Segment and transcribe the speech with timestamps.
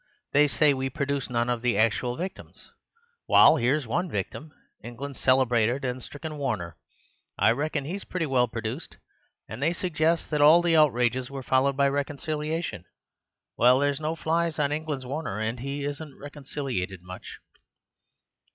[0.33, 2.71] They say we produce none of the actual victims.
[3.27, 6.75] Wal, here is one victim—England's celebrated and stricken Warner.
[7.37, 8.97] I reckon he is pretty well produced.
[9.47, 12.85] And they suggest that all the outrages were followed by reconciliation.
[13.57, 17.37] Wal, there's no flies on England's Warner; and he isn't reconciliated much."